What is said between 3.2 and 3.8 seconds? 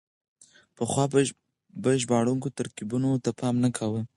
ته پام نه